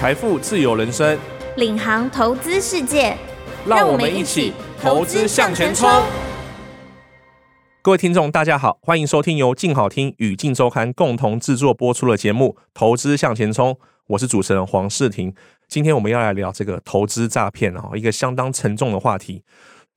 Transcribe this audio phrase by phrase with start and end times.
[0.00, 1.18] 财富自由人生，
[1.58, 3.14] 领航投资世界，
[3.66, 5.86] 让我们一起投资向前冲。
[7.82, 13.74] 各位听众，大家好，欢迎收听由静好听与静周刊共同制作播出的节目《投资向前冲》，
[14.06, 15.34] 我是主持人黄世婷。
[15.68, 19.42] 今天我们要来聊这个投资诈骗哦，一个相当沉重的话题。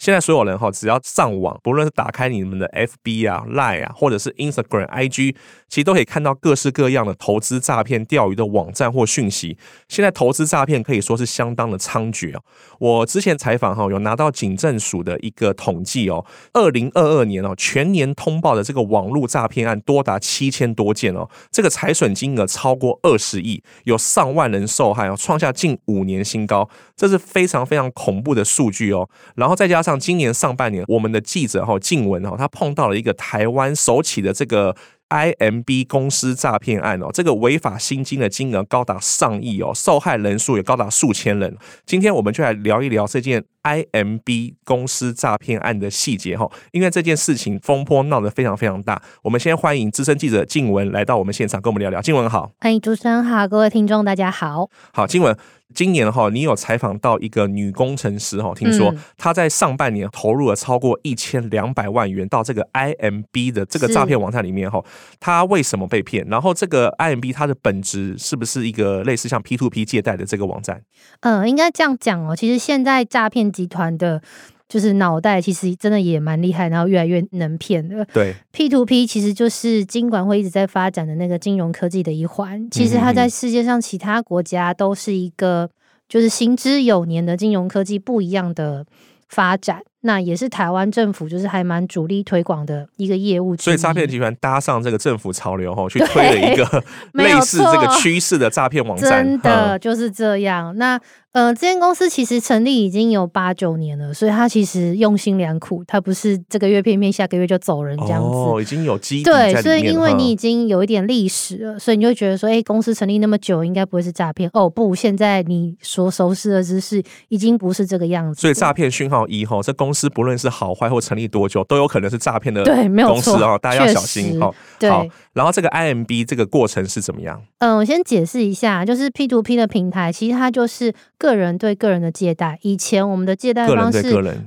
[0.03, 5.33] 现在所有人哈，只要上网，不论是打开你们的 FB 啊、Line 啊，或者是 Instagram、IG，
[5.69, 9.57] 其实都可以看到各式各样的投资诈骗、钓鱼的网站或讯息。
[9.87, 12.43] 现在投资诈骗可以说是相当的猖獗哦。
[12.79, 29.09] 我之前采访哈，有拿到警政署的一个统计哦，二零二二年哦，全年通报的这个网络诈骗案多达七千多件哦，这个财损金额超过二十亿，有上万人受害哦，创下近五年新高，这是非常非常恐怖的数据哦。
[29.35, 34.75] 然后再加上今年上半年，我们的记者哈静文哈，他碰到了一个台湾首起的这个
[35.13, 41.55] IMB 公司诈骗案哦，这个违法薪金的金额高达上亿哦，受害人数也高达数千人。
[41.85, 48.99] 今天我们就来聊一聊这件 IMB 公司诈骗案的细节哈，因为这件事情风波闹得非常非常大。
[49.21, 52.01] 我们先欢迎资深记者静文来到我们现场，跟我们聊聊。
[52.01, 54.67] 静文好，欢迎主持人好，各位听众大家好。
[54.91, 55.37] 好，静文。
[55.73, 64.79] 今年哈，你有采访到一个女工程师哈，听说她在上半年投入了超过一千两百万元到这个 IMB 的这个诈骗网站里面哈，
[65.19, 66.25] 她为什么被骗？
[66.27, 70.81] 然后这个 IMB 它的本质是不是一个类似像 P to P 借贷的这个网站？
[71.21, 72.35] 嗯，应该这样讲哦。
[72.35, 74.21] 其实现在诈骗集团的。
[74.69, 78.03] 就是脑袋其实真的也蛮厉害，然后越来越能骗的。
[78.05, 82.67] 对，P to P 其实就是金管会一直在发展的那个金融科技的一环。
[82.71, 85.69] 其实它在世界上其他国家都是一个
[86.09, 88.83] 就是行之有年的金融科技不一样的
[89.29, 89.83] 发展。
[90.05, 100.77] 那也是台湾政府就是还蛮主力推广的一个业务，所以诈骗集团搭上这个政府潮流后，去推了一个 类似这个趋势的诈骗网站，真的就是这样。
[100.77, 100.99] 那
[101.33, 108.29] 呃，这间公司其实成立已经有八九年了，所以他其实用心良苦，他不是这个月骗骗，下个月就走人这样子。
[108.29, 114.49] 哦，已经有基底对，所以因为你已经有一点历史了，所以你就觉得说，哎，公司成立那么久，应该不会是诈骗。
[114.53, 118.39] 哦，不，现在你所熟悉的知识已经不是这个样子。
[118.39, 120.09] 所以诈骗讯号一哈，这公司。
[120.13, 122.63] 不论是好坏或成立多久，都有可能是诈骗的
[123.07, 124.53] 公司哦，大家要小心哦。
[124.87, 127.41] 好，然后这个 IMB 这个过程是怎么样？
[127.57, 130.93] 嗯，我先解释一下，就是 P to P 的平台，其实它就是
[131.23, 132.59] 个人对个人的借贷。
[132.63, 134.01] 以前我们的借贷方式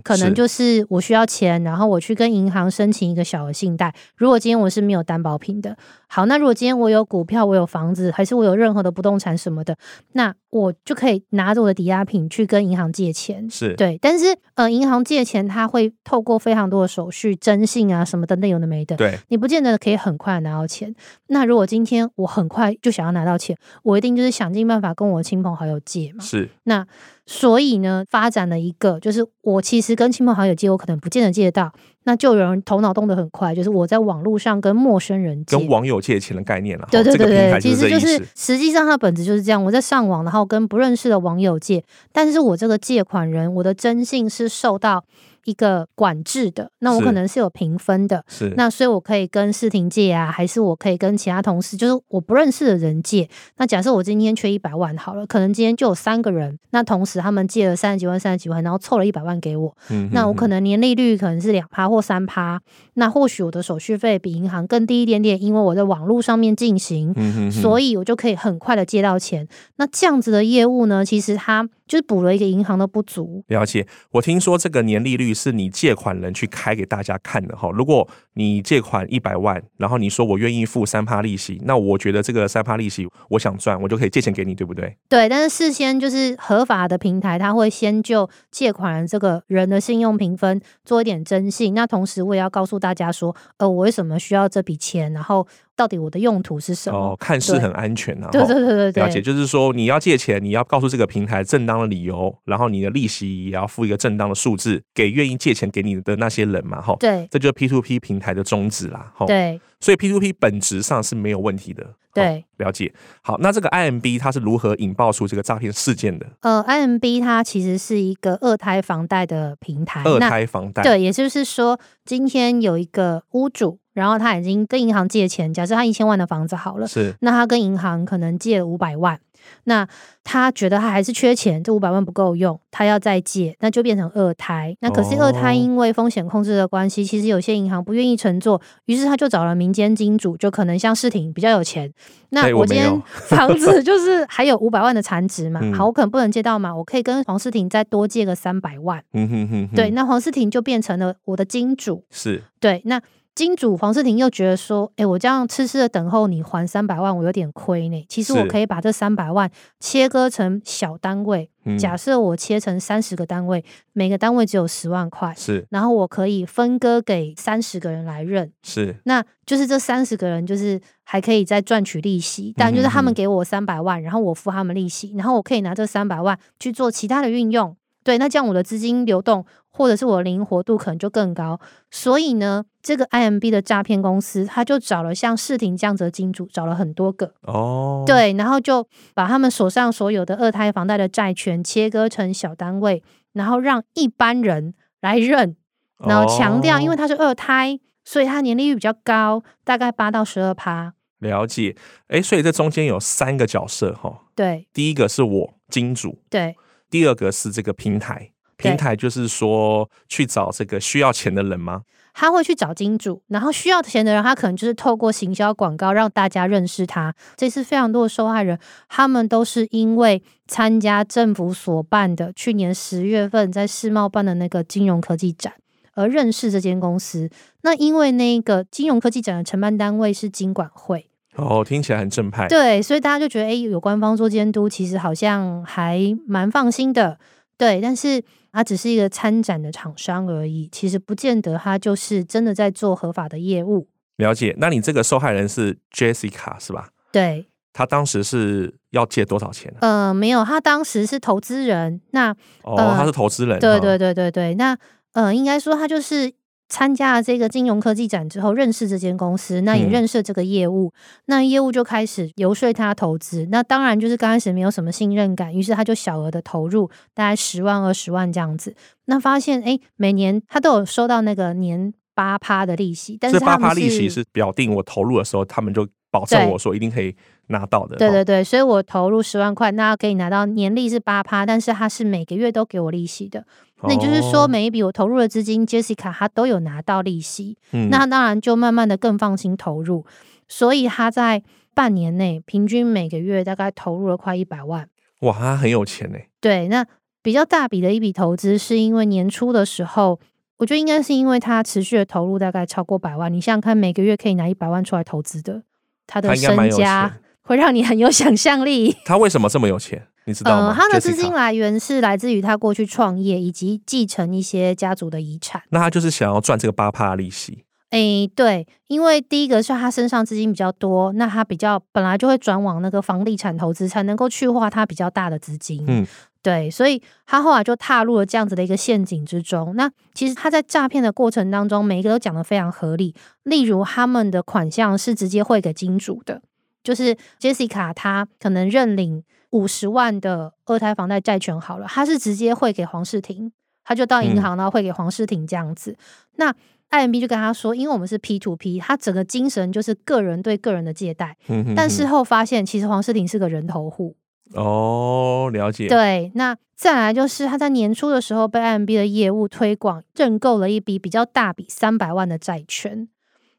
[0.05, 3.95] 可能就是我需要钱，然后我去跟银行申请一个小额信贷。
[4.15, 5.75] 如果今天我是没有担保品的，
[6.09, 9.77] 好，那如果今天我有股票，我有房子，还是我有任何的不动产什么的，
[10.13, 13.49] 那我就可以拿着我的抵押品去跟银行借钱。
[13.51, 15.47] 是对，但是呃，银行借钱。
[15.47, 20.95] 他会透过非常多的手续、征信啊什么的内容的没的，对，你不见得可以很快拿到钱。
[21.29, 26.23] 那如果今天我很快就想要拿到钱，我一定就是想尽办法跟我亲朋好友借嘛。
[26.23, 26.87] 是，那
[27.27, 31.73] 所以呢，发展了一个，就是我其实跟亲朋好友借，我可能不见得借得到。
[32.07, 36.87] 那就有人头脑动得很快，就是我在网络上跟陌生人，跟网友借钱的概念了。
[36.91, 39.63] 对对对对，其实就是实际上它本质就是这样。
[39.63, 45.05] 我在上网，然后跟不认识的网友借，但是我这个借款人，我的征信是受到
[45.47, 53.29] 一个管制的，那我可能是有评分的，是那所以我可以跟世廷借啊，还是我可以跟其他同事，就是我不认识的人借。
[53.57, 62.61] 那假设我今天缺一百万好了，可能今天就有三个人，那同时他们借了三十几万、三十几万，然后凑了一百万给我，嗯哼哼，那我可能年利率可能是两趴或三趴，
[62.95, 69.47] 那或许我的手续费比银行更低一点点，因为我在网络上面进行，嗯哼哼，所以我就可以很快的借到钱。
[69.77, 73.45] 那这样子的业务呢，其实它就是补了一个银行的不足。
[73.47, 75.36] 了解，我听说这个年利率。
[75.37, 77.71] 是你借款人去开给大家看的哈。
[77.71, 84.97] 如果你借款一百万，然后你说我愿意付三趴利息，那我觉得这个三趴利息我想赚，我就可以借钱给你，对不对？
[85.09, 91.75] 对，但是事先就是合法的平台，他会先就借款人这个人的信用评分做一点征信。
[91.75, 95.47] 那同时我也要告诉大家说，呃，我为什么需要这笔钱，然后。
[95.77, 96.99] 到底我的用途是什么？
[96.99, 98.29] 哦，看似很安全啊。
[98.33, 106.97] 对对对对对，了解，就是说你要借钱，你要告诉这个平台正当的理由，然后你的利息也要付一个正当的数字给愿意借钱给你的那些人嘛，哈。
[106.99, 109.27] 对，这就是 P to P 平台的宗旨啦，哈。
[109.27, 111.95] 对，所以 P to P 本质上是没有问题的。
[112.13, 112.93] 对，了解。
[113.23, 116.27] 好，那这个 IMB 它是如何引爆出这个诈骗事件的？
[116.41, 120.03] 呃，IMB 它其实是一个二胎房贷的平台。
[120.03, 120.83] 二胎房贷。
[120.83, 123.79] 对，也就是说，今天有一个屋主。
[123.93, 129.19] 然后他已经跟银行借钱，假设他一千万的房子好了，是，那他跟银行可能借了五百万，
[129.65, 129.87] 那
[130.25, 134.77] 他觉得他还是缺钱，这五百万不够用，他要再借，那就变成二胎。
[134.81, 141.93] 那可是二胎因为风险控制的关系，其实有些银行不愿意承做，于是他就找了民间金主，就可能像世廷比较有钱。
[142.31, 142.91] 那我今天
[143.29, 149.03] 房子 就是还有五百万的残值嘛，好，我可能不能借到嘛，我可以跟黄世廷再多借个三百万。
[149.13, 149.69] 嗯哼哼。
[149.75, 152.05] 对，那黄世廷就变成了我的金主。
[152.11, 152.43] 是。
[152.61, 153.01] 对，那。
[153.37, 158.07] 金主黄世廷又觉得说：“哎，我这样痴痴的等候你还三百万，我有点亏呢。
[158.09, 163.63] 其实我可以把这三百万切割成小单位，假设我切成三十个单位，
[163.93, 181.59] 每个单位只有十万块，是，然后我可以分割给三十个人来认，是，那就是这三十个人就是还可以再赚取利息，但就是他们给我三百万，然后我付他们利息，然后我可以拿这三百万去做其他的运用。”对，那这样我的资金流动或者是我的灵活度可能就更高。
[181.91, 195.57] 所以呢，这个 IMB 的诈骗公司，他就找了像世廷这样子的金主，找了很多个哦，对，然后就把他们手上所有的二胎房贷的债权切割成小单位，然后让一般人来认，
[195.99, 200.95] 然后强调，因为他是二胎，所以他年利率比较高，大概八到十二趴。
[201.19, 201.75] 了解，
[202.07, 204.23] 哎，所以这中间有三个角色哈。
[204.37, 206.21] 对，第一个是我金主。
[206.31, 206.55] 对。
[206.91, 211.83] 第二个是这个平台，平台就是说去找这个需要钱的人吗？
[212.19, 217.15] 他会去找金主，然后需要钱的人，他可能就是透过行销广告让大家认识他。
[217.37, 225.53] 这次非常多的受害人，他们都是因为参加政府所办的去年十月份在世贸办的那个金融科技展
[225.93, 227.29] 而认识这间公司。
[227.61, 231.11] 那因为那个金融科技展的承办单位是金管会。
[231.37, 232.49] 哦，听起来很正派。
[232.49, 237.19] 对，所以大家就觉得，哎，有官方做监督，其实好像还蛮放心的。
[237.59, 238.23] 对，但是
[238.53, 243.89] 他只是一个参展的厂商而已，其实不见得他就是真的在做合法的业务。
[244.17, 244.55] 了解。
[244.59, 246.89] 那你这个受害人是 Jessica 是吧？
[247.13, 247.47] 对。
[247.73, 249.75] 他当时是要借多少钱？
[249.81, 252.01] 呃，没有，他当时是投资人。
[252.13, 252.31] 那
[252.63, 253.59] 哦，他是投资人。
[253.59, 254.55] 对对对对对。
[254.55, 254.77] 那
[255.13, 256.33] 呃，应该说他就是。
[256.69, 260.93] 参加了这个金融科技展之后，认识这间公司，那也认识这个业务，嗯、
[261.27, 263.47] 那业务就开始游说他投资。
[263.51, 268.75] 那当然就是刚开始没有什么信任感，于是他就小额的投入，大概十万、二十万这样子。
[269.05, 277.15] 那发现哎，每年他都有收到那个年八趴的利息，但是八趴利息是表定我投入的时候，他们就保证我说一定可以
[277.49, 277.97] 拿到的。
[277.97, 283.45] 对对对，所以我投入十万块，那可以拿到年利是八趴，但是他是每个月都给我利息的。
[283.83, 290.07] 那也就是说，每一笔我投入的资金，Jessica 她都有拿到利息，嗯，那她当然就慢慢的更放心投入，
[290.49, 291.43] 所以她在
[291.75, 294.89] 半年内平均每个月大概投入了快一百万。
[295.21, 296.19] 哇，她很有钱呢。
[296.41, 296.87] 对，那
[297.23, 300.19] 比较大笔的一笔投资，是因为年初的时候，
[300.57, 303.31] 我觉得应该是因为她持续的投入大概超过百万。
[303.31, 305.63] 你想想看，每个月可以拿一百万出来投资的，
[306.07, 308.95] 她的身家会让你很有想象力。
[309.07, 310.07] 他为什么这么有钱？
[310.27, 310.69] 你知道吗？
[310.69, 315.63] 呃，他的资金来源是来自于他过去创业以及继承一些家族的遗产。
[315.71, 317.65] 那他就是想要赚这个八趴利息。
[317.91, 325.85] 哎、欸，对，因为第一个是他身上资金比较多，那他比较本来就会转往那个房地产投资，才能够去化他比较大的资金。
[325.87, 326.05] 嗯，
[326.43, 329.73] 对，所以他后来就踏入了这样子的一个陷阱之中。
[329.77, 333.15] 那其实他在诈骗的过程当中，每一个都讲得非常合理。
[333.45, 336.43] 例如，他们的款项是直接汇给金主的，
[336.87, 339.25] 就是 Jessica 她可能认领。
[339.51, 343.51] 五十万的二胎房贷债权好了，他是直接汇给黄世廷，
[343.85, 345.93] 他就到银行然后汇给黄世廷这样子。
[345.93, 345.97] 嗯、
[346.37, 346.55] 那
[346.91, 351.37] IMB 就跟他说，因为我们是 P to P，他整个精神就是个人对个人的借贷。
[351.47, 354.17] 嗯、哼哼但事后发现，其实黄世廷是个人头户。
[354.53, 355.89] 哦，了解。
[355.89, 363.09] 对，那再来就是他在年初的时候被 IMB 的业务推广认购了一笔比较大笔三百万的债权。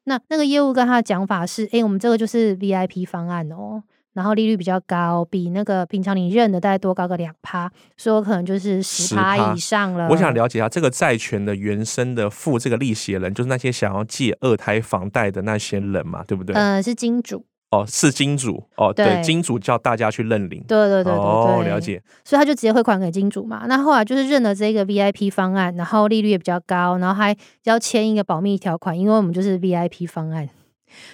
[0.08, 3.84] 那那个业务跟他的讲法是，哎、欸，我们这个就是 VIP 方案哦。
[4.14, 10.08] 然后利率比较高，比那个平常你认的大概多高个两趴，所以我可能就是十趴以上了。
[10.10, 16.56] 我想了解一下这个债权的原生的付这个利息的人，就是那些想要借二胎房贷的那些人嘛，对不对？
[16.56, 17.46] 呃，是金主。
[17.72, 18.64] 哦，是金主。
[18.78, 20.64] 哦，对，对金主叫大家去认领。
[20.68, 22.02] 对对对对对，哦，了解。
[22.24, 23.66] 所以他就直接汇款给金主嘛。
[23.68, 30.48] 那后来就是认了这个 VIP 方案，然后利率也比较高，然后还要签一个保密条款，因为我们就是 VIP 方案。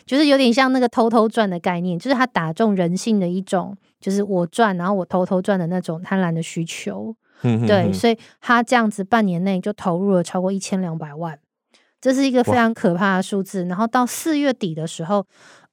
[0.06, 7.14] 就是有点像那个偷偷赚的概念，就是他打中人性的一种，就是我赚，然后我偷偷赚的那种贪婪的需求。
[7.42, 11.38] 嗯、对，所以他这样子半年内就投入了超过一千两百万，
[12.00, 13.66] 这是一个非常可怕的数字。
[13.66, 15.26] 然后到四月底的时候，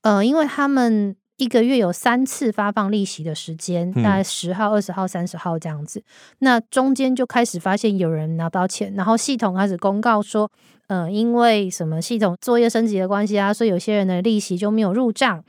[0.02, 1.16] 呃，因为他们。
[1.36, 6.04] 一个月有三次发放利息的时间，大概十号、二十号、三十号这样子。
[6.40, 10.52] 那中间就开始发现有人拿不到钱，然后系统开始公告说，
[10.88, 15.42] 呃，因为什么系统作业升级的关系啊，所以有些人的利息就没有入账。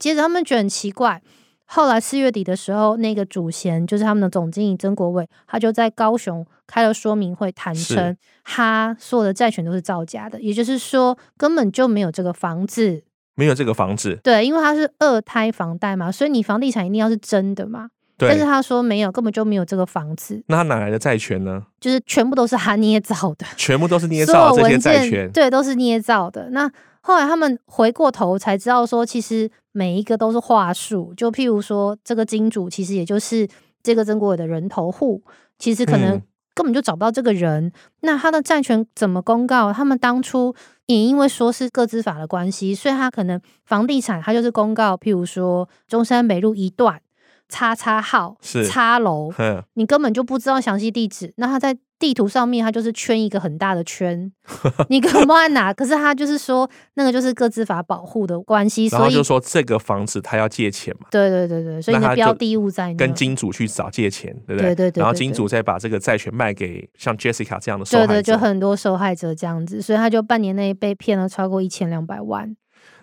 [0.00, 1.22] 接着他们觉得很奇怪，
[1.64, 13.04] 后来四月底的时候，那个主嫌就是他们的总经理曾国伟，他就在高雄开了说明会，坦承他所有的债权都是造假的，也就是说根本就没有这个房子，
[13.36, 14.18] 没有这个房子。
[14.24, 17.88] 对，因为他是二胎房贷嘛，所以你房地产一定要是真的嘛。
[18.18, 18.28] 对。
[18.28, 20.42] 但是他说没有，根本就没有这个房子。
[20.48, 21.62] 那他哪来的债权呢？
[21.80, 26.50] 就是全部都是他捏造的， 全部都是捏造的这些债权，对，都是捏造的。
[26.50, 26.68] 那。
[27.02, 31.14] 后来他们回过头才知道说，其实每一个都是话术。
[31.16, 33.46] 就譬如说，这个金主其实也就是
[33.80, 35.22] 这个曾国伟的人头户，
[35.56, 36.20] 其实可能
[36.56, 37.66] 根本就找不到这个人。
[37.66, 39.72] 嗯、那他的债权怎么公告？
[39.72, 40.52] 他们当初
[40.86, 47.00] 也因为说是各资法的关系，所以他可能房地产他就是公告，譬如说中山北路一段
[47.48, 49.30] 叉叉号是叉楼，
[49.74, 51.32] 你根本就不知道详细地址。
[51.36, 51.78] 那他在。
[51.98, 54.30] 地图上面，它就是圈一个很大的圈，
[54.88, 55.34] 你可能不。
[55.76, 61.06] 可是他就是说，那个就是各自法保护的关系，所以就说这个房子他要借钱嘛。
[61.10, 64.74] 对对对对，所以你的标的物在那跟金主去找借钱，对不对？
[64.74, 65.00] 对对对。
[65.00, 72.56] 然后金主再把这个债权卖给像 Jessica 这样的受害者，对对，就很多受害者这样子，所以他就半年内被骗了超过一千两百万。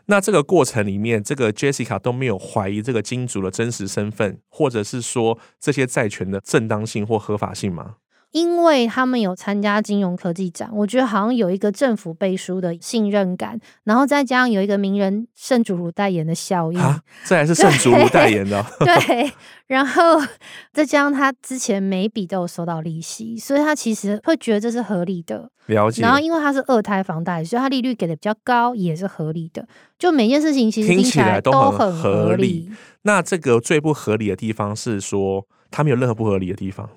[0.08, 7.96] 那这个过程里面，这个 Jessica 都没有怀疑这个金主的真实身份，或者是说这些债权的正当性或合法性吗？
[8.34, 19.32] 因为他们有参加金融科技展，我觉得好像有一个政府背书的信任感，然后再加上有一个名人圣主如代言的效应，啊，这还是圣主如代言的，哦， 对，
[19.68, 20.20] 然后
[20.74, 25.52] 再加上他之前每笔都有收到利息，所以他其实会觉得这是合理的。
[25.68, 26.02] 了解。
[26.02, 29.66] 然后因为他是二胎房贷，所以他利率给的比较高，也是合理的。
[30.00, 32.70] 就每件事情其实听起来都很合理。
[33.04, 36.90] 那这个最不合理的地方是说，他没有任何不合理的地方。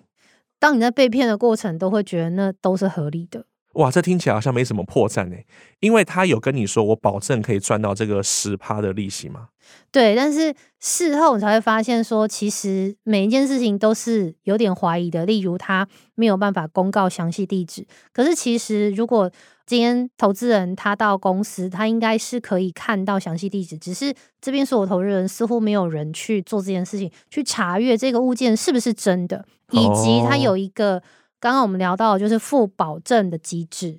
[0.66, 3.46] 当你在被骗的过程，都会觉得那都是合理的。
[3.76, 5.36] 哇，这听起来好像没什么破绽呢，
[5.80, 9.48] 因为他有跟你说，我保证可以赚到这个十趴的利息吗？
[9.90, 15.26] 对，但是事后你才会发现说，其实每一件事情都是有点怀疑的。
[15.26, 19.30] 例如，他没有办法公告详细地址，可是其实如果
[19.66, 31.02] 今天投资人他到公司，他应该是可以看到详细地址，只是这边所有投资人似乎没有人去做这件事情，去查阅这个物件是不是真的，以及他有一个。
[31.38, 33.98] 刚刚我们聊到的就是负保证的机制，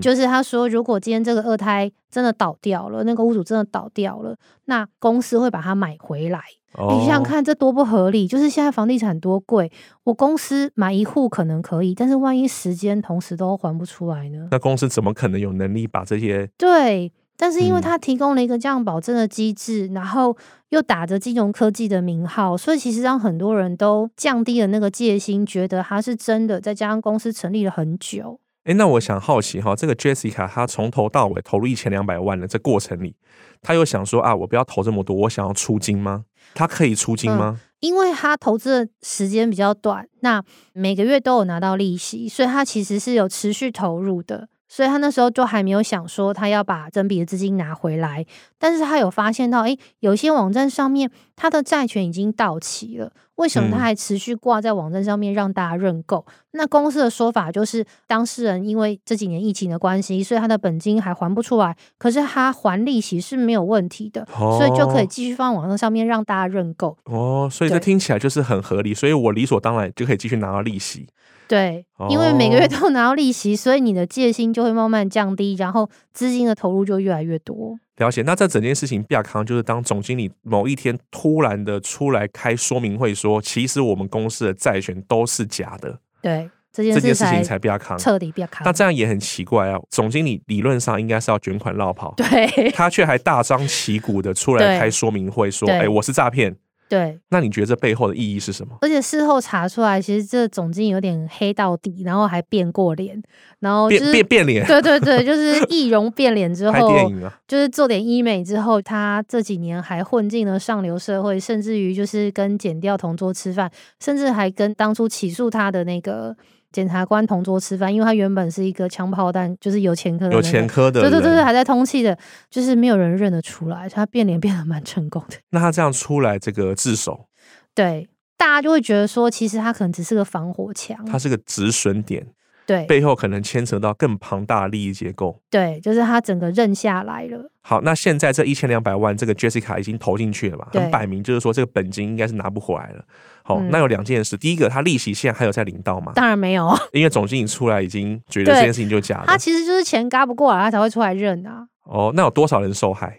[0.00, 6.40] 就是他说，如果今天这个二胎真的倒掉了，那个屋主真的倒掉了，那公司会把它买回来。
[6.74, 8.28] 哦、你想想看，这多不合理！
[8.28, 9.72] 就是现在房地产多贵，
[10.04, 14.48] 我公司买一户可能可以，但是万一时间同时都还不出来呢？
[14.50, 16.48] 那公司怎么可能有能力把这些？
[16.58, 17.10] 对。
[17.40, 20.36] 但是因为它提供了一个这样保证的机制，嗯、然后
[20.70, 26.60] 又打着金融科技的名号，所以其实让很多人都降低了那个戒心，觉得他是真的。
[26.60, 33.14] 再加上公司成立了很久，哎，那我想好奇哈，这个 Jessica 她从头到尾投入一千两百万的这过程里，
[33.62, 36.24] 她又想说啊，我不要投这么多，我想要出金吗？
[36.54, 37.56] 她可以出金吗？
[37.56, 40.42] 嗯、因为他投资的时间比较短，那
[40.72, 44.48] 每个月都有拿到利息，所以他其实是有持续投入的。
[44.68, 48.24] 所以他那时候就还没有想说他要把整笔的资金拿回来，
[48.58, 56.24] 但是他有发现到，诶，有些网站上面他的债权已经到期了，为什么他还持续挂在网站上面让大家认购？
[56.28, 66.96] 嗯、那公司的说法就是，当事人因为这几年疫情的关系，所以他的本金还还不出来，可是他还利息是没有问题的，哦、所以就可以继续放网站上面让大家认购。
[67.04, 71.06] 哦，所以这听起来就是很合理，所以我理所当然就可以继续拿到利息。
[71.48, 77.78] 对，因为每个月都拿到利息，所以你的戒心就会慢慢降低，然后资金的投入就越来越多。
[77.96, 78.22] 了解。
[78.22, 85.98] 那这整件事情，比亚康就是当总经理某一天突然的出来开说明会，说其实我们公司的债权都是假的。
[86.20, 88.62] 对，这件事情才比亚康彻底比亚康。
[88.64, 96.54] 那这样也很奇怪啊，总经理理论上应该是要卷款落跑，对，他却还大张旗鼓的出来开说明会，说，哎，我是诈骗。
[96.88, 98.76] 对，那你觉得这背后的意义是什么？
[98.80, 103.22] 而且事后查出来，其实这总经理有点黑到底，然后还变过脸，
[103.60, 107.10] 然后、就是、变变变脸，对对对，就是易容变脸之后，
[107.46, 116.36] 就是做点医美之后，他这几年还混进了上流社会，甚至于就是跟剪掉同桌吃饭，甚至还跟当初起诉他的那个。
[116.70, 122.16] 检察官同桌吃饭，因为他原本是一个枪炮弹，就是有前科的、那个，有前科的，对对对对，还在通气的，
[122.50, 125.36] 就是没有人认得出来，他变脸变得蛮成功的。
[125.50, 127.26] 那他这样出来这个自首，
[127.74, 132.26] 对，大家就会觉得说，其实他可能只是个防火墙，他是个止损点。
[132.68, 135.40] 对，背后可能牵扯到更庞大的利益结构。
[135.48, 137.50] 对，就是他整个认下来了。
[137.62, 140.66] 好，那现在这一千两百万，这个 Jessica 已经投进去了嘛？
[140.70, 143.02] 很摆明就是说，这个本金应该是拿不回来了。
[143.42, 146.12] 好，嗯、那有两件事，第一个，他利息现在还有在领到吗？
[146.14, 149.24] 当然没有， 因为总经理出来已经觉得这件事情就假的。
[149.28, 151.66] 他其实就是钱嘎不过来，他才会出来认啊。
[151.84, 153.18] 哦，那有多少人受害？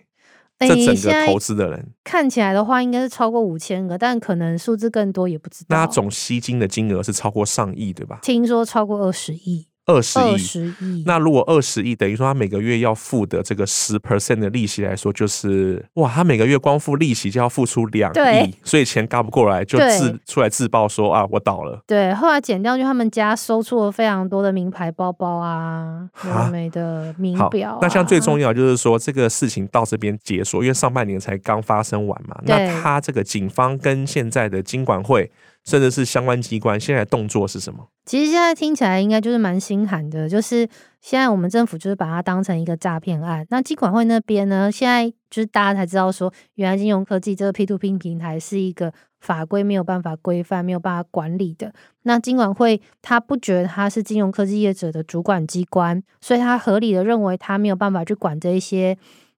[0.68, 5.78] 这整个投资的人看起来的话，应该是超过五千个，但可能数字更多，也不知道。
[5.78, 8.20] 那总吸金的金额是超过上亿，对吧？
[8.22, 9.69] 听说超过二十亿。
[9.90, 11.04] 二十亿，亿。
[11.08, 21.82] 那如果二十亿，等于说他每个月要付的这个十 percent 的利息来说，就是哇，他每个月光付利息就要付出两亿，所以钱轧不过来，就自出来自爆说啊，我倒了。
[21.88, 27.80] 对，后来减掉，就他们家收出了非常多的名牌包包啊，美美的名表、啊。
[27.82, 32.40] 那像最重要就是说，这个事情到这边结束，因为上半年才刚发生完嘛。
[32.44, 35.32] 那他这个警方跟现在的金管会。
[35.66, 37.88] 甚至是相关机关现在动作是什么？
[38.06, 40.68] 其实现在听起来应该就是蛮心寒的，就是
[41.00, 43.46] 现在我们政府就是把它当成一个诈骗案。
[43.50, 51.72] 那金管会那边呢，现在就是大家才知道说，原来金融科技这个 P to P 平台是一个法规没有办法规范、没有办法管理的。
[52.04, 58.98] 那金管会他不觉得他是金融科技业者的主管机关，所以他合理的认为他没有办法去管这一些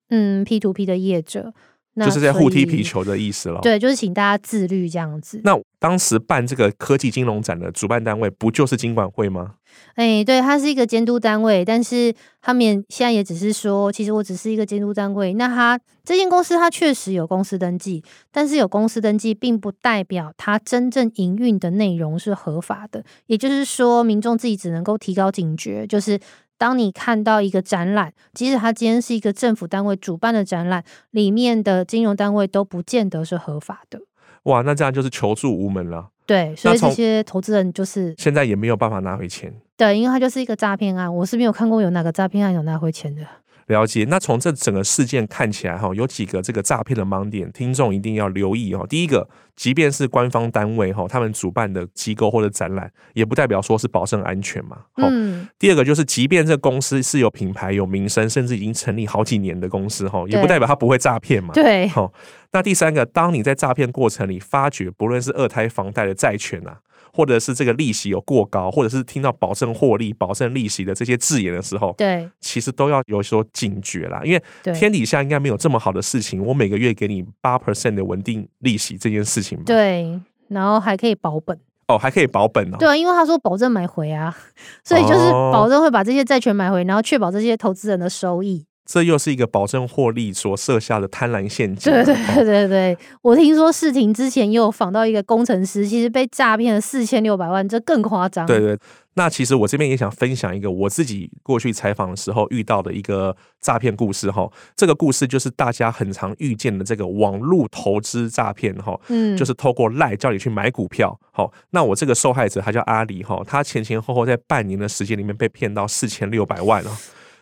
[0.10, 1.54] 嗯 P to P 的业者。
[1.96, 3.60] 就是在互踢皮球的意思了。
[3.62, 5.42] 对，就是请大家自律这样子。
[5.44, 9.56] 那当时办这个科技金融展的主办单位不就是金管会吗？
[9.96, 15.34] 哎、欸，对，它是一个监督单位，但是他们现在也只是说，其实我只是一个监督单位。
[15.34, 23.04] 那他这间公司，它确实有公司登记，但是有公司登记，并不代表它真正营运的内容是合法的。
[23.28, 26.20] 也就是说，民众自己只能够提高警觉，就是。
[26.62, 34.00] 当你看到一个展览，即使它今天是一个政府单位主办的展览，里面的金融单位都不见得是合法的。
[34.44, 36.10] 哇，那这样就是求助无门了。
[36.28, 39.52] 对，所以这些投资人就是现在也没有办法拿回钱。
[39.76, 43.26] 对，因为它就是一个诈骗案，我是没有看过有哪个诈骗案有拿回钱的。
[43.72, 48.86] 了解，那从这整个事件看起来，哈，有几个这个诈骗的盲点，听众一定要留意哈。
[48.88, 54.78] 第一个，即便是官方单位哈，他们主办的机构或者展览，也不代表说是保证安全嘛。
[54.98, 55.48] 嗯。
[55.58, 61.54] 第二个就是，即便这公司是有品牌、有名声，甚至已经成立好几年的公司哈，也不代表它不会诈骗嘛。
[61.54, 61.88] 对。
[61.88, 62.14] 好，
[62.52, 66.80] 那第三个，当你在诈骗过程里发觉，不论是二胎房贷的债权啊。
[67.14, 74.22] 或者是这个利息有过高，或者是听到保证获利、保证利息的这些字眼的时候，对，其实都要有所警觉啦。
[74.24, 79.64] 因为天底下应该没有这么好的事情，我每个月给你八 percent 的稳定利息这件事情嘛。
[79.66, 82.78] 对，然后还可以保本哦，还可以保本哦。
[82.80, 84.36] 对啊，因为他说保证买回啊，
[84.84, 88.66] 所以就是保证会把这些债权买回，然后确保这些投资人的收益。
[88.86, 91.94] 这又是一个保证获利所设下的贪婪陷阱。
[91.94, 98.46] 对对对对对，我听说世廷之前也有访到一个工程师，其实被诈骗了四千六百万，这更夸张。
[98.46, 98.78] 对对，
[99.14, 104.50] 那其实我这边也想分享一个我自己过去采访的时候遇到的一个诈骗故事哈。
[104.76, 111.18] 这个故事就是大家很常遇见的这个网络投资诈骗哈，嗯，就是透过赖叫你去买股票。
[111.32, 116.98] 好，那我这个受害者他叫阿里哈，他前前后后在半年的时间里面被骗到四千六百万啊。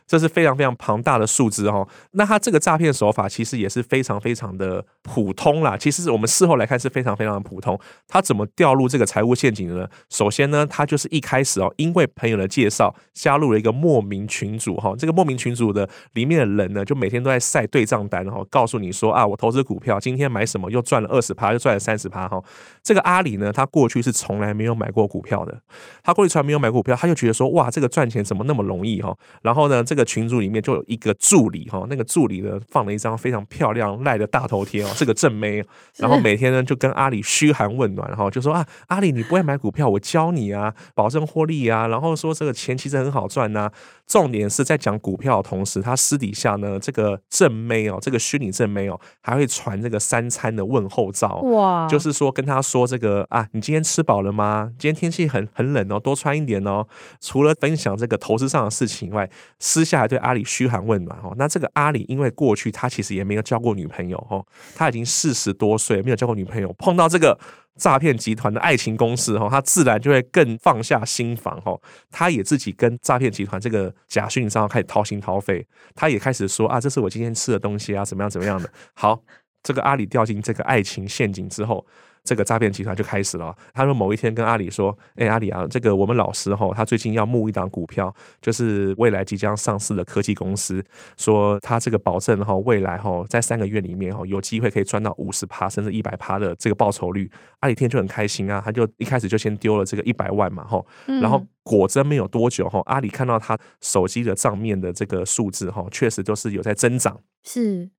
[0.10, 5.78] 这是非常非常庞大的数字哈，那他这个诈骗手法其实也是非常非常的普通啦。
[5.78, 7.80] 其实我们事后来看是非常非常的普通。
[8.08, 9.88] 他怎么掉入这个财务陷阱的呢？
[10.10, 14.95] 首先呢，他就是一开始哦，因为朋友的介绍加入了一个莫名群组哈。
[14.98, 22.43] 这个莫名群组的里面的人呢，就每天都在晒对账单，然后告诉你说啊，我投资股票今天买什么又赚了二十趴，又赚了三十趴哈。
[22.82, 25.56] 这个阿里呢，他过去是从来没有买过股票的，
[26.02, 29.15] 他过去从来没有买股票，他就觉得说哇，这个赚钱怎么那么容易哈？
[29.43, 29.99] 然后呢，这个。
[30.00, 35.62] 这个群组里面就有一个助理哈，那个助理呢放了一张非常漂亮赖的大头贴哦，是个正妹，
[35.98, 43.70] 然后每天呢就跟阿里嘘寒问暖哈，就说啊，阿里你不会买股票，我教你啊，保证获利啊，然后说这个钱其实很好赚呐。
[44.10, 54.72] 重点是在讲股票的同时，他私底下呢这个正妹哦，这个虚拟正妹哦，还会传这个三餐的问候照哇，就是说跟他说这个啊，你今天吃饱了吗？
[54.80, 56.86] 今天天气很很冷哦，多穿一点哦。
[57.22, 64.43] 除了分享这个投资上的事情以外，私下还对阿里嘘寒问暖哦，那这个阿里因为过去他其实也没有交过女朋友哦，
[64.76, 67.38] 他已经四十多岁没有交过女朋友，碰到这个
[67.80, 75.65] 诈骗集团的爱情攻势哦，他自然就会更放下心防哦，他也自己跟诈骗集团这个假讯息开始掏心掏肺，
[75.96, 78.70] 他也开始说啊，这是我今天吃的东西啊，怎么样怎么样的。
[78.94, 79.20] 好，
[79.63, 81.86] 这个阿里掉进这个爱情陷阱之后。
[82.30, 83.52] 这个诈骗集团就开始了。
[83.74, 90.84] 他说某一天跟阿里说：“哎，阿里啊，这个我们老师哈，他最近要募一档股票，就是未来即将上市的科技公司，
[91.18, 97.28] 说他这个保证哈，未来哈在三个月里面哈有机会可以赚到五十趴甚至一百趴的这个报酬率。”
[97.62, 107.20] 阿里天就很开心啊，他就一开始就先丢了这个一百万嘛哈，然后果真没有多久哈，阿里看到他手机的账面的这个数字哈，确实都是有在增长。
[107.44, 107.89] 是。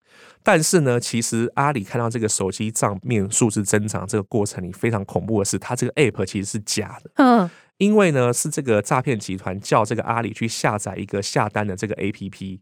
[0.42, 7.10] 但是呢，其实阿里看到这个手机账面数字增长这个过程里，非常恐怖的是，它这个 app 其实是假的。
[7.16, 12.60] 嗯，因为呢，是这个诈骗集团叫这个阿里去下载一个下单的这个 app，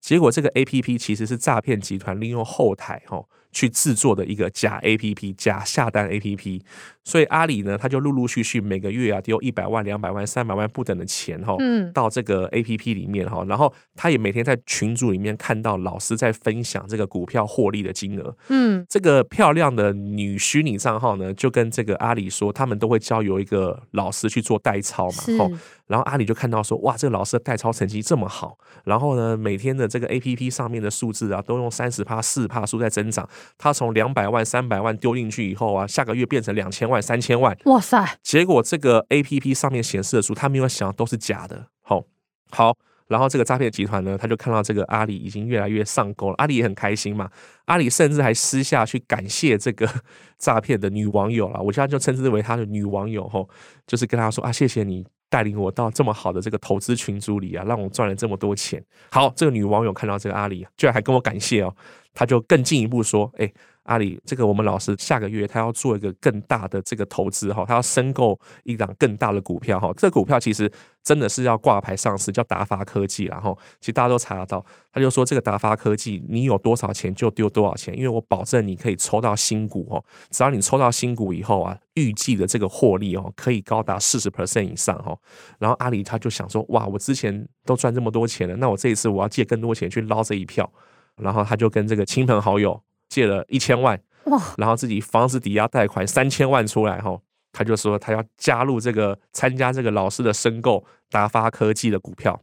[0.00, 3.24] 结果这个 APP 其实是诈骗集团利用后台哈。
[3.52, 6.60] 去制作的一个假 APP，假下单 APP，
[7.04, 11.56] 所以阿里呢，他就陆陆续续每个月啊丢一百万、两百万、三百万不等的钱哈，
[11.92, 25.50] 到这个 APP 里面哈，然后他也每天在群组里面看到老师在分享这个股票获利的金额，嗯，这个漂亮的女虚拟账号呢，就跟这个阿里说，他们都会交由一个老师去做代操嘛，
[25.92, 33.28] 然后阿里就看到说，哇，这个老师的代抄成绩这么好，然后呢，每天的这个 APP 上面的数字啊，都用三十帕、四十趴数在增长。
[33.58, 38.18] 他从两百万、三百万丢进去以后啊，下个月变成两千万、三千万，哇塞！
[38.22, 41.66] 结果这个 APP 上面显示的数，他没有想到都是假的。
[41.82, 42.02] 好，
[42.50, 42.74] 好，
[43.08, 47.28] 然后这个诈骗集团呢，他就看到这个阿里已经越来越上钩了，阿里也很开心嘛，
[47.66, 49.86] 阿里甚至还私下去感谢这个
[50.40, 53.46] 诈骗的女网友了，我现在就称之为他的女网友吼，
[53.86, 55.04] 就是跟他说啊，谢谢你。
[55.32, 58.84] 带领我到这么好的这个投资群组里啊，让我赚了这么多钱。
[59.10, 61.74] 好，这个女网友看到这个阿里，居然还跟我感谢哦，
[62.14, 63.52] 他就更进一步说，哎。
[63.84, 69.92] 阿里，这个我们老师下个月他要做一个更大的这个投资哈，他要申购一档更大的股票哈。
[69.96, 70.70] 这股票其实
[71.02, 74.64] 真的是要挂牌上市，叫达发科技，然后其实大家都查得到。
[74.92, 80.04] 他就说这个达发科技，你有多少钱就丢多少钱，因为我保证你可以抽到新股哦。
[80.30, 85.12] 只要你抽到新股以后啊，预计的这个获利哦，可以高达四十 percent 以上哈。
[85.58, 90.72] 然后阿里他就想说，哇，我之前都赚这么多钱了，那我这一次我要借更多钱去捞这一票。
[91.16, 92.82] 然后他就跟这个亲朋好友。
[93.08, 97.20] 借了一千万，哇然后自己房子抵押贷款三千万出来，哈，
[97.52, 102.40] 他就说他要加入这个参加这个老师的申购达发科技的股票，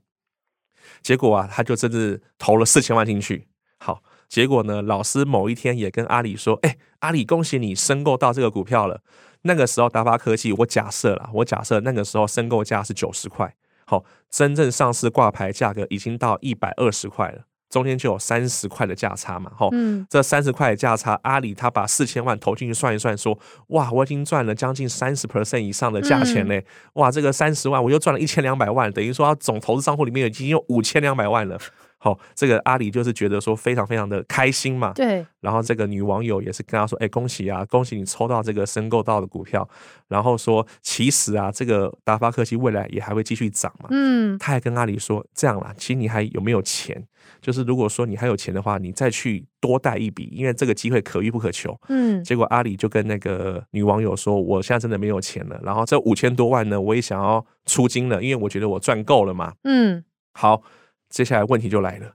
[1.02, 3.48] 结果啊，他就真的投了四千万进去。
[3.80, 9.02] 好，结果呢，老师某一天也跟阿里说，哎，阿里，恭喜你申购到这个股票了。
[9.42, 13.56] 那个时候达发科技，我假设了，我假设那个时候申购价是九十块，
[13.88, 17.46] 好，真正上市挂牌价格已经到一百二十块了。
[17.70, 31.58] 中间就有三十块的价差嘛，吼，嗯，这三十块的价差，阿里他把四千万投进去算一算，说，哇，我已经赚了将近三十 percent 以上的价钱嘞，哇，这个三十万我又赚了一千两百万，等于说他总投资账户里面已经有五千两百万了。
[32.02, 35.26] 好，这个阿里就是觉得说非常非常的开心嘛，对。
[35.42, 39.68] 然后这个女网友也是跟他说，哎，恭喜啊，恭喜你抽到这个申购到的股票。
[40.08, 43.90] 然后说，其实啊，这个达发科技未来也还会继续涨嘛。
[43.92, 44.38] 嗯。
[44.38, 47.06] 他还跟阿里说，这样啦，其实你还有没有钱？
[47.42, 51.78] 就是如果说你还有钱的话，你再去多贷一笔，因为这个机会可遇不可求。
[51.90, 52.24] 嗯。
[52.24, 55.60] 结果阿里就跟那个女网友说，我现在真的没有钱了。
[55.64, 59.54] 然后这五千多万呢，我也想要出金了，因为我觉得我赚够了嘛。
[59.64, 60.06] 嗯。
[60.32, 60.64] 好。
[61.10, 62.14] 接下来问题就来了，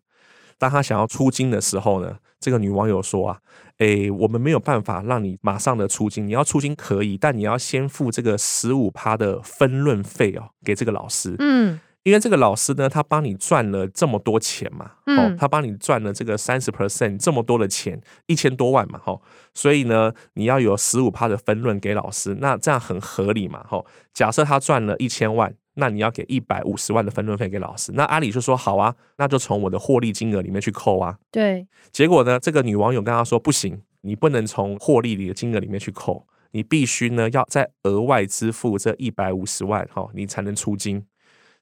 [0.56, 3.38] 当他想要出金的时候呢，这个女网友说啊，
[3.78, 11.34] 诶，我们没有办法让你马上的出金，你要出金可以，但你要先付这个十五趴的分润费哦，给这个老师。
[11.40, 19.20] 嗯，因为这个老师呢，他帮你赚了这么多钱嘛，哦，他帮你赚了这个三十 percent 这么多的钱，一千多万嘛，哦，
[19.54, 25.52] 所以呢，你要有十五趴的分润给老师，那这样很合理嘛，哦，假设他赚了一千万。
[25.74, 31.18] 那你要给一百五十万的分润费给老师，那阿里就说好啊，那就从我的获利金额里面去扣啊。
[31.30, 41.04] 对，结果呢，这个女网友跟他说不行，你不能从获利里的金额里面去扣，你必须呢要再额外支付这一百五十万哈，你才能出金，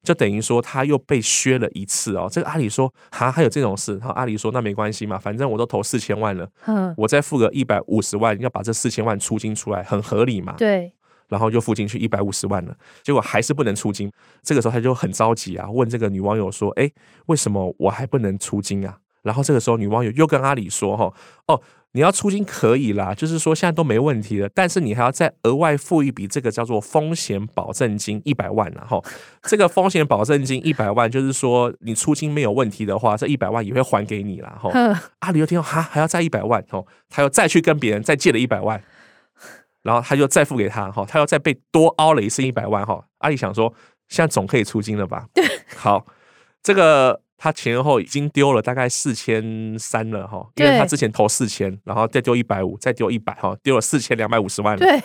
[0.02, 2.28] 就等于说他又被削了一次哦。
[2.30, 10.54] 这个阿里说哈，还有这种事，然后阿里说那没关系嘛，反正我都投四千万了，嗯我再付个一百五十万，要把这四千万出金出来，很合理嘛。
[10.58, 10.92] 对。
[11.32, 14.12] 然后就付进去一百五十万了，结果还是不能出金。
[14.42, 16.90] 这个时候他就很着急啊，问这个女网友说：“哎，
[17.24, 21.10] 为什么我还不能出金啊？”然后这个时候女网友又跟阿里说：“哈，
[21.46, 21.58] 哦，
[21.92, 29.00] 你要出金可以啦，就是说现在都没问题了，但是你还要再额外付一笔这个叫做风险保证金一百万了哈。
[29.42, 34.70] 这个风险保证金一百万，就是说你出金没有问题的话，这一百万也会还给你了哈。
[35.20, 38.78] 阿里又听到哈还要再一百万哦，他又再去跟别人再借了一百万。”
[39.82, 43.04] 然后他就再付给他哈，他又再被多凹了一次一百万哈。
[43.18, 43.72] 阿里想说，
[44.08, 45.26] 现在总可以出金了吧？
[45.34, 45.44] 对，
[45.76, 46.06] 好，
[46.62, 54.86] 这个他前后已经丢了大概四千三了哈，因为他之前投四千，然后再丢一百五，再丢一百哈，丢了四千两百五十万了。
[54.86, 55.02] 对，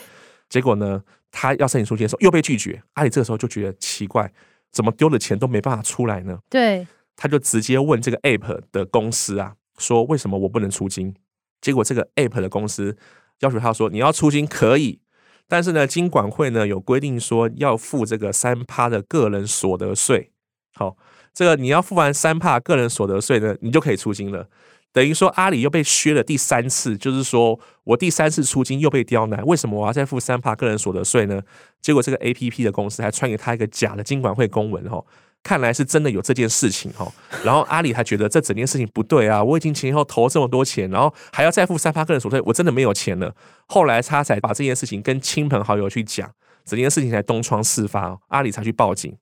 [0.47, 2.81] 结果呢，他要申请出金的时候又被拒绝。
[2.93, 4.31] 阿里这个时候就觉得奇怪，
[4.71, 6.37] 怎么丢的钱都没办法出来呢？
[6.49, 6.85] 对，
[7.15, 11.15] 他就直接问这个 App 的公司啊，说为什么我不能出金？
[11.61, 12.95] 结果这个 App 的公司。
[13.41, 14.99] 要求他说，你要出金可以，
[15.47, 20.31] 但是呢，金管会呢有规定说要付这个三趴的个人所得税。
[20.73, 20.97] 好，
[21.33, 24.47] 这个你要付完三趴个人所得税呢，你就可以出金了。
[24.93, 31.41] 等于说阿里又被削了第三次，就是说我第三次出金又被刁难，为什么我要再付三趴个人所得税呢？
[31.81, 35.03] 结果这个 APP 的公司还传给他一个假的金管会公文，哈，
[35.43, 37.11] 看来是真的有这件事情哈。
[37.43, 43.33] 然后阿里还觉得这整件事情不对啊，我已经前后投这么多钱，然后还要再付三八个人所得税，我真的没有钱了。
[43.67, 46.29] 后来他才把这件事情跟亲朋好友去讲，
[46.65, 49.15] 整件事情才东窗事发，阿里才去报警。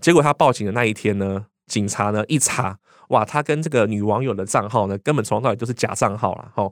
[0.00, 6.70] 结果他报警的那一天呢，警察呢一查，哇，他跟这个女网友的账号呢，根本从头到尾都是假账号了哈。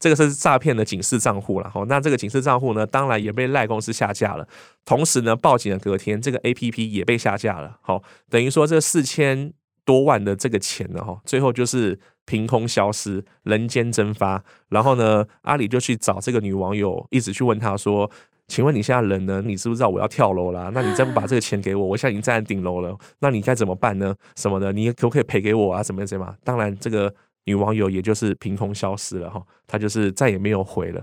[0.00, 4.46] 这个是诈骗的警示账户了哈，那这个警示账户呢，当然也被赖公司下架了。
[4.84, 7.76] 同时呢，报警的隔天，这个 APP 也被下架了。
[7.82, 9.52] 好，等于说这四千
[9.84, 14.44] 多万的这个钱呢，哈，最后就是凭空消失，人间蒸发。
[14.68, 18.08] 然后呢，阿里就去找这个女网友，一直去问她说
[18.46, 19.42] ：“请问你现在人呢？
[19.44, 20.70] 你知不知道我要跳楼啦？
[20.72, 24.14] 那你再不把这个钱给我， 我现在已经站在顶楼了，那你该怎么办呢？
[24.36, 24.72] 什么的？
[24.72, 25.82] 你可不可以赔给我啊？
[25.82, 26.32] 怎么怎么？
[26.44, 27.12] 当然这个。”
[27.48, 31.02] 女网友也就是凭空消失了哈，她就是再也没有回了。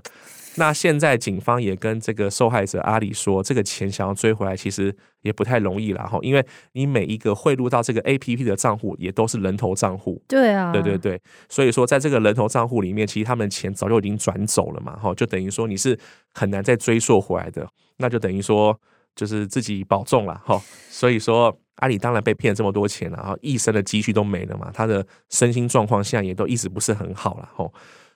[0.57, 10.21] 那现在警方也跟这个受害者阿里说，这个钱想要追回来，其实也不太容易了哈，因为你每一个汇入到这个 APP 的账户也都是人头账户。
[10.27, 15.97] 对啊，对对对，所以说在这个人头账户里面，其实他们钱早就已经转走了嘛，哈，就等于说你是
[16.33, 18.79] 很难再追溯回来的，那就等于说
[19.15, 20.61] 就是自己保重了哈。
[20.89, 21.57] 所以说。
[21.77, 27.73] 阿里当然被骗了这么多钱了，然后一生的积蓄都没了嘛，他的身心状况现在也都一直不是很好了吼。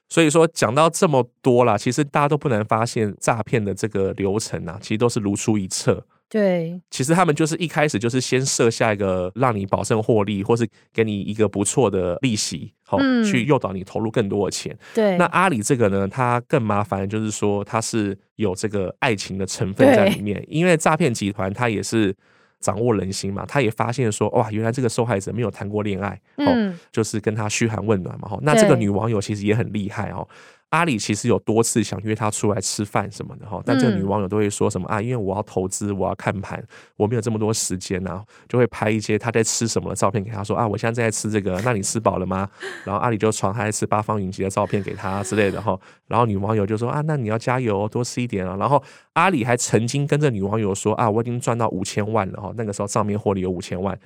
[0.08, 6.04] 所以说讲到这么多啦，其实大家都不难发现诈骗的这个流程啊，其实都是如出一辙。
[6.28, 14.76] 对，其实他们就是一开始就是先设下一个让你保证获利，或是给你一个不错的利息，好、嗯、去诱导你投入更多的钱。
[14.94, 22.16] 对，那阿里这个呢，它更麻烦，就是说它是有这个爱情的成分在里面，因为诈骗集团它也是。
[22.60, 30.28] 掌握人心嘛，他也发现说，哇，原来这个受害者没有谈过恋爱，哦，就是跟他嘘寒问暖嘛，哈，那这个女网友其实也很厉害哦。
[30.70, 35.02] 阿里其实有多次想约她出来吃饭什么的哈，但这个女网友都会说什么啊？
[35.02, 36.64] 因为我要投资，我要看盘，
[36.96, 42.48] 我没有这么多时间呐，就会拍一些她在吃什么的照片给她说啊，我现在在吃这个，那你吃饱了吗？
[42.86, 45.76] 然后阿里就传他在吃八方云集的照片给她之类的哈，
[46.08, 48.56] 然后女网友就说啊，那你要加油，多吃一点啊。
[48.58, 53.98] 然后阿里还曾经跟这女网友说啊，我已经赚到五千万了哈，那个时候账面获利有五千万。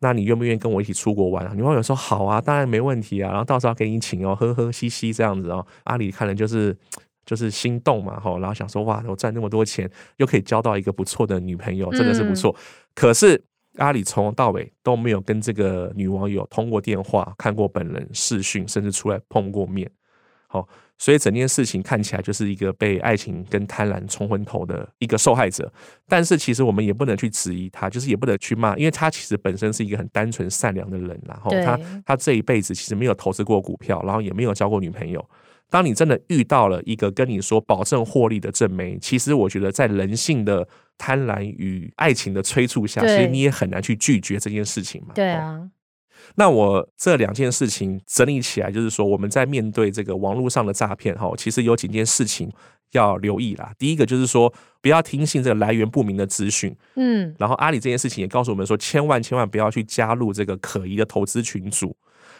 [0.00, 1.52] 那你愿不愿意跟我一起出国玩啊？
[1.54, 3.30] 女网友说好啊，当然没问题啊。
[3.30, 5.66] 然后到时候给你请哦，呵呵嘻嘻这样子哦。
[5.84, 6.76] 阿里看了就是
[7.24, 12.54] 就是心动嘛，吼，然后想说哇，我赚那么多钱，又可以交到一个不错的女朋友，真的是不错。
[12.56, 12.62] 嗯、
[12.94, 13.42] 可是
[13.76, 19.90] 阿里从头到尾都没有跟这个女网友通过电话、看过本人、视讯，甚至出来碰过面，
[20.46, 20.68] 好。
[20.98, 25.72] 所以整件事情看起来就是一个被爱情跟贪婪冲昏头的一个受害者，
[26.08, 35.24] 但是其实我们也不能去质疑他，就是也不能去骂，因为他其实本身是一个很单纯善良的人，然后他他这一辈子其实没有投资过股票，然后也没有交过女朋友。
[35.70, 45.12] 当你真的遇到了一个跟你说保证获利的正妹，其实我觉得在人性的贪婪与爱情的催促下，其实你也很难去拒绝这件事情嘛。
[45.14, 45.68] 对啊。
[46.36, 52.50] 那我这两件事情整理起来，就是说我们在面对这个网络上的诈骗，哈，其实有几件事情
[52.92, 53.72] 要留意啦。
[53.78, 61.94] 第一个就是说，不要听信这个来源不明的资讯，嗯，然后阿里这件事情也告诉我们说，千万千万不要去加入这个可疑的投资群组，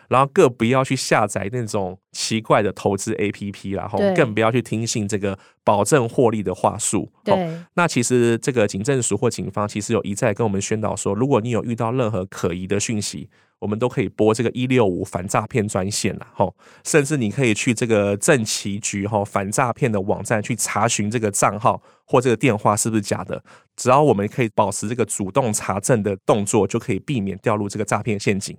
[0.09, 7.11] 然后更不要去下载那种奇怪的投资 APP，然后更不要去听信这个保证获利的话术。
[7.23, 13.29] 对，那其实这个警政署或警方其实有一再跟我们宣导说，如果你有遇到任何可疑的讯息，
[13.59, 23.43] 我们都可以拨这个一六五反诈骗专线了，吼，甚至你可以去这个政企局吼反诈骗的网站去查询这个账号或这个电话是不是假的。
[23.77, 28.57] 只要我们可以保持这个主动查证的动作，就可以避免掉入这个诈骗陷阱。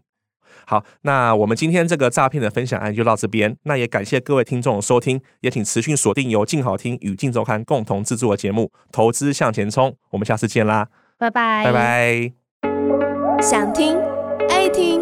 [0.66, 3.56] 好，那我们今天这个诈骗的分享案就到这边。
[3.64, 9.90] 那也感谢各位听众的收听，也请持续锁定由静好听与静周刊共同制作的节目《投资向前冲》。
[10.12, 13.42] 我们下次见啦，拜拜，拜拜。
[13.42, 14.19] 想听。
[14.60, 15.02] 爱听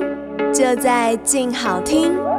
[0.54, 2.37] 就在静好听。